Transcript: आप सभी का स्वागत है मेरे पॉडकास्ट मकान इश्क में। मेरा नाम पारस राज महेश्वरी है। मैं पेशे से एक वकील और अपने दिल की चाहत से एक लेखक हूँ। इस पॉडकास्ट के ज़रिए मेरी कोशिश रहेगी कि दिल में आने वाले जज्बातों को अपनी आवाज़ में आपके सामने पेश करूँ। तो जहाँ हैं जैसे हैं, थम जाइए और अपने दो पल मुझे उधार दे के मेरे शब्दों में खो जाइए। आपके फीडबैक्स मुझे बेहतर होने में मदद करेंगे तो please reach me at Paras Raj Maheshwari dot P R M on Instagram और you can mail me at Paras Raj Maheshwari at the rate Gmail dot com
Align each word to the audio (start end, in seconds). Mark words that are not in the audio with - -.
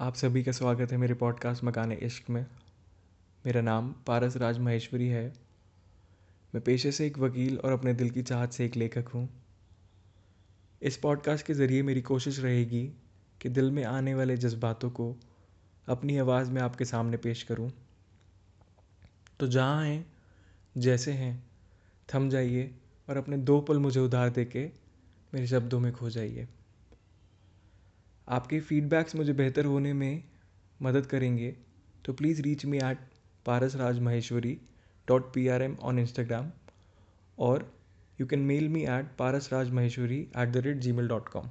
आप 0.00 0.14
सभी 0.14 0.42
का 0.42 0.52
स्वागत 0.52 0.92
है 0.92 0.98
मेरे 0.98 1.14
पॉडकास्ट 1.14 1.64
मकान 1.64 1.92
इश्क 1.92 2.30
में। 2.30 2.46
मेरा 3.46 3.60
नाम 3.60 3.94
पारस 4.06 4.36
राज 4.36 4.58
महेश्वरी 4.58 5.08
है। 5.08 5.32
मैं 6.54 6.64
पेशे 6.64 6.92
से 6.92 7.06
एक 7.06 7.18
वकील 7.18 7.58
और 7.58 7.72
अपने 7.72 7.94
दिल 7.94 8.10
की 8.10 8.22
चाहत 8.22 8.52
से 8.52 8.66
एक 8.66 8.76
लेखक 8.76 9.08
हूँ। 9.08 9.28
इस 10.82 10.96
पॉडकास्ट 10.96 11.46
के 11.46 11.54
ज़रिए 11.54 11.82
मेरी 11.82 12.02
कोशिश 12.02 12.40
रहेगी 12.40 12.92
कि 13.40 13.48
दिल 13.48 13.70
में 13.70 13.84
आने 13.84 14.14
वाले 14.14 14.36
जज्बातों 14.36 14.90
को 14.90 15.16
अपनी 15.88 16.18
आवाज़ 16.18 16.50
में 16.50 16.62
आपके 16.62 16.84
सामने 16.84 17.16
पेश 17.16 17.42
करूँ। 17.42 17.72
तो 19.40 19.46
जहाँ 19.46 19.84
हैं 19.84 20.12
जैसे 20.78 21.12
हैं, 21.12 21.46
थम 22.14 22.30
जाइए 22.30 22.74
और 23.08 23.16
अपने 23.16 23.36
दो 23.36 23.60
पल 23.60 23.78
मुझे 23.78 24.00
उधार 24.00 24.30
दे 24.30 24.44
के 24.44 24.70
मेरे 25.34 25.46
शब्दों 25.46 25.80
में 25.80 25.92
खो 25.92 26.10
जाइए। 26.10 26.48
आपके 28.28 28.60
फीडबैक्स 28.60 29.14
मुझे 29.16 29.32
बेहतर 29.32 29.64
होने 29.64 29.92
में 29.92 30.22
मदद 30.80 31.06
करेंगे 31.06 31.54
तो 32.04 32.12
please 32.12 32.42
reach 32.42 32.64
me 32.66 32.78
at 32.78 32.98
Paras 33.46 33.76
Raj 33.76 33.98
Maheshwari 34.00 34.56
dot 35.08 35.32
P 35.34 35.46
R 35.48 35.62
M 35.62 35.76
on 35.82 35.98
Instagram 35.98 36.50
और 37.38 37.70
you 38.20 38.26
can 38.26 38.40
mail 38.46 38.68
me 38.68 38.82
at 38.88 39.14
Paras 39.18 39.52
Raj 39.52 39.70
Maheshwari 39.70 40.20
at 40.20 40.48
the 40.48 40.62
rate 40.66 40.78
Gmail 40.92 41.08
dot 41.08 41.28
com 41.28 41.48